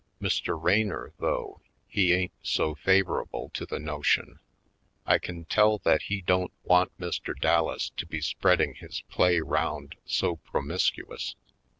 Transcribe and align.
Mr. 0.19 0.59
Raynor, 0.59 1.13
though, 1.19 1.61
he 1.87 2.11
ain't 2.11 2.31
so 2.41 2.73
favorable 2.73 3.51
to 3.53 3.67
the 3.67 3.77
notion. 3.77 4.39
I 5.05 5.19
can 5.19 5.45
tell 5.45 5.77
that 5.77 6.01
he 6.01 6.21
don't 6.21 6.51
want 6.63 6.97
Mr. 6.99 7.39
Dallas 7.39 7.91
to 7.97 8.07
be 8.07 8.19
spread 8.19 8.61
ing 8.61 8.73
his 8.73 9.01
play 9.11 9.41
'round 9.41 9.93
so 10.07 10.37
promiscuous. 10.37 11.35